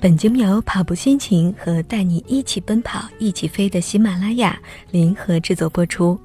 [0.00, 4.56] 本节目由跑步心情和带你一起奔跑、一起飞的喜马拉雅
[4.92, 6.16] 联合制作播出。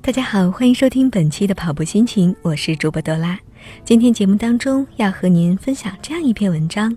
[0.00, 3.36] 大家好，欢迎收听本期的跑步心情，我是主播朵拉。
[3.84, 6.96] 今天节目当中要和您分享这样一篇文章，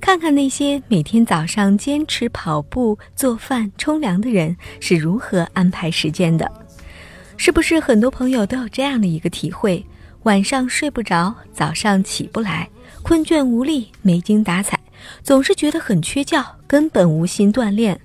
[0.00, 6.50] 看看那些每天早上坚持跑步、做饭、冲凉的人是如何安排时间的。
[7.36, 9.84] 是不是很多朋友都有这样的一个体会？
[10.22, 12.70] 晚上睡不着，早上起不来，
[13.02, 14.80] 困倦无力，没精打采。
[15.22, 18.00] 总是觉得很缺觉，根本无心锻炼。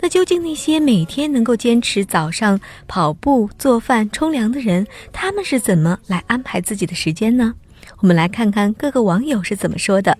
[0.00, 7.54] 那究竟那些每天能够坚持早上跑步、做饭、冲凉的人，他们是怎么来安排自己的时间呢？
[7.98, 10.16] 我们来看看各个网友是怎么说的。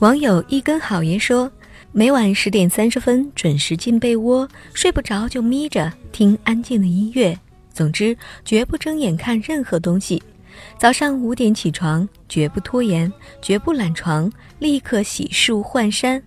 [0.00, 1.50] 网友一根好爷说
[1.92, 7.38] ：“每晚十点三十分准时进被窝，睡不着就眯着听安静的音乐。
[7.72, 10.22] 总之，绝不睁眼看任何东西。”
[10.76, 16.22] 早上五点起床，绝不拖延，绝不懒床，立刻洗漱换衫。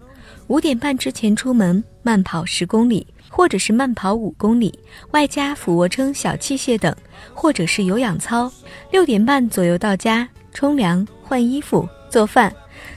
[0.45, 4.77] 五点半之前出门，慢跑十公里，或者是慢跑五公里，
[5.13, 6.95] 外加俯卧撑、小器械等，
[7.33, 8.51] 或者是有氧操。
[8.91, 12.53] 六点半左右到家，冲凉、换衣服、做饭。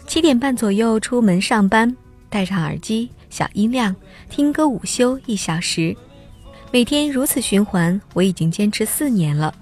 [0.07, 1.97] 七点半左右出门上班，
[2.29, 3.97] 戴上耳机，小音量，
[4.29, 5.97] 听歌午休一小时。
[6.71, 9.55] 每天如此循环，我已经坚持四年了。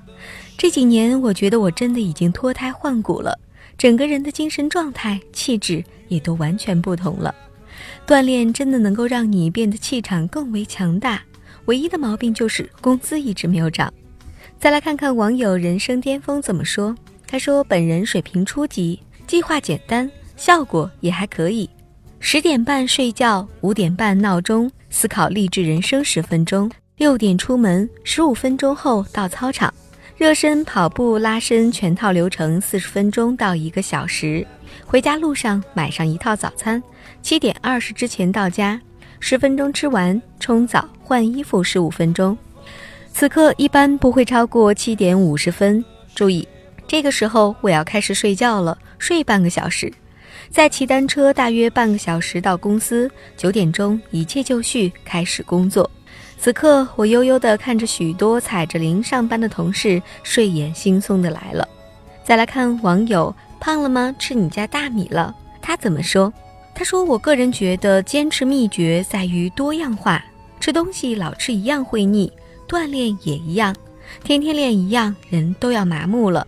[0.59, 3.39] 这几年，我觉得我真的已经脱胎换骨了，
[3.77, 7.35] 整个人的精神状态、气质也都完全不同了。
[8.07, 11.23] 锻炼真的能够让你变得气场更为强大，
[11.67, 13.93] 唯一的毛病就是工资一直没有涨。
[14.59, 21.69] 再来看看网友人生巅峰怎么说，他说：“本人水平初级，计划简单，效果也还可以。
[22.19, 29.73] 十点半睡觉，五点半闹钟，思考励志人生十分钟，六点出门，十五分钟后到操场。”
[30.17, 34.47] 热身、跑步、拉伸全套流程四十分钟到一个小时。
[34.86, 36.83] 回家路上买上一套早餐，
[37.20, 38.81] 七点二十之前到家，
[39.20, 42.36] 十分钟吃完，冲澡换衣服十五分钟。
[43.13, 45.85] 此刻一般不会超过七点五十分。
[46.14, 46.48] 注意，
[46.89, 49.92] 这个时候我要开始睡觉了，睡半个小时，
[50.48, 53.11] 再骑单车大约半个小时到公司。
[53.36, 55.91] 九点钟一切就绪，开始工作。
[56.39, 61.67] 此刻，我悠悠地看着许多踩着铃上班的同事，睡眼惺忪地来了。
[62.25, 64.15] 再来看网友胖了吗？
[64.19, 65.35] 吃你家大米了？
[65.63, 66.33] 他怎么说？
[66.75, 70.23] 他说：“我个人觉得，坚持秘诀在于多样化。
[70.61, 72.31] 吃东西老吃一样会腻，
[72.69, 73.75] 锻炼也一样，
[74.23, 76.47] 天天练一样，人都要麻木了。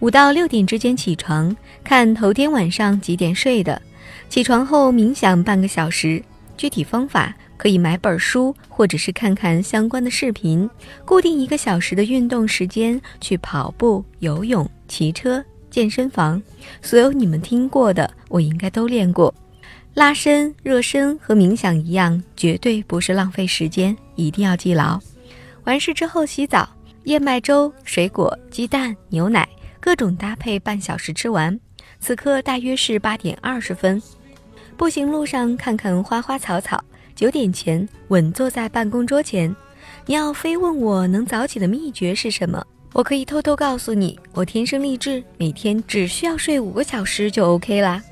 [0.00, 1.54] 五到六点之间起床，
[1.84, 3.80] 看头天晚上几点睡的，
[4.28, 6.22] 起床后冥想半个小时。
[6.56, 10.68] 具体方法。”可以买本书，或者是看看相关的视频，
[11.06, 16.40] 固定一个小时的运动时间去跑步、游泳、骑车、健身房。
[16.82, 19.34] 所有你们听过的，我应该都练过。
[19.94, 25.00] 拉伸、热身和冥想一样，绝对不是浪费时间，一定要记牢。
[25.64, 26.68] 完事之后洗澡，
[27.04, 29.48] 燕麦粥、水果、鸡蛋、牛奶，
[29.80, 31.58] 各种搭配，半小时吃完。
[32.00, 34.00] 此刻大约是八点二十分，
[34.76, 36.82] 步行路上看看花花草草。
[37.14, 39.54] 九点前稳坐在办公桌前，
[40.04, 42.62] 你要非问我能早起的秘诀是什么？
[42.92, 48.02] 我可以偷偷告诉你，我天生丽质，每天只需要睡五个小时就 OK 啦。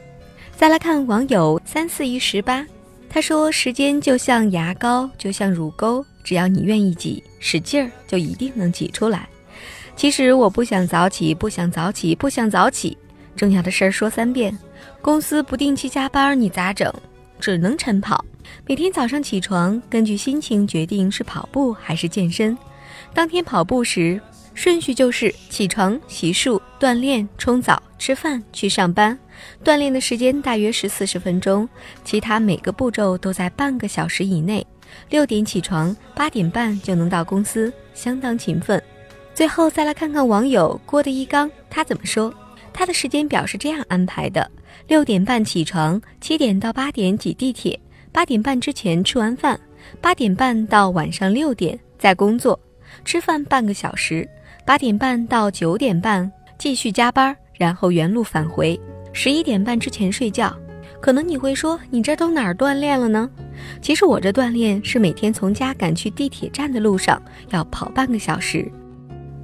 [0.57, 2.67] 再来看网友三四一十八，
[3.11, 9.29] 他说：“时间就像牙膏，就像乳沟，只要你愿意挤，使劲儿就一定能挤出来。”
[9.97, 12.97] 其实我不想早起，不想早起，不想早起。
[13.37, 14.57] 重要的事儿说三遍。
[15.01, 16.93] 公司不定期加班，你咋整？
[17.39, 18.25] 只能晨跑。
[18.67, 22.57] 每天早上起床，根据心情决定是跑步还是健身。
[23.13, 24.21] 当天跑步时，
[24.55, 29.19] 顺序就是起床、洗漱、锻炼、冲澡、吃饭、去上班。
[29.65, 31.69] 锻炼的时间大约是四十分钟，
[32.05, 34.65] 其他每个步骤都在半个小时以内。
[35.11, 38.81] 六点起床，八点半就能到公司，相当勤奋。
[39.35, 42.33] 最后再来看看网友郭的一刚，他怎么说？
[42.75, 44.51] 他的时间表是这样安排的：
[44.89, 47.79] 六点半起床，七点到八点挤地铁。
[48.13, 49.59] 八点半之前吃完饭，
[50.01, 52.59] 八点半到晚上六点再工作，
[53.05, 54.29] 吃饭半个小时，
[54.67, 58.79] 八点半到九点半继续加班，然后原路返回，
[59.13, 60.55] 十一点半之前睡觉。
[61.01, 63.29] 可能你会说，你这都哪儿锻炼了呢？
[63.83, 68.71] 其实我这锻炼是每天从家赶去地铁站的路上要跑半个小时。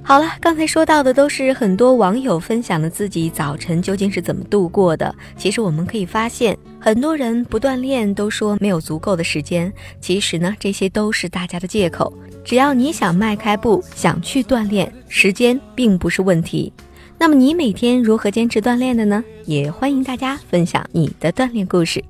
[0.03, 5.13] 好了，刚才说到的都是很多网友分享的自己早晨究竟是怎么度过的。
[5.37, 9.71] 其实我们可以发现，很多人不锻炼都说没有足够的时间。
[10.01, 12.11] 其实呢，这些都是大家的借口。
[12.43, 16.73] 只要你想迈开步，想去锻炼，时间并不是问题。
[17.17, 19.23] 那么你每天如何坚持锻炼的呢？
[19.45, 22.03] 也欢迎大家分享你的锻炼故事。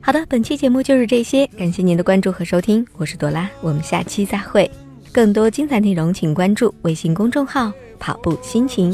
[0.00, 4.70] 好的，本期节目就是这些，感谢您的关注和收听，我是朵拉，我们下期再会。
[5.14, 8.92] 更多精彩内容，请关注微信公众号“跑步心情”。